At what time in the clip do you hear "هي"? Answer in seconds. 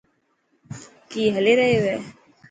1.85-1.95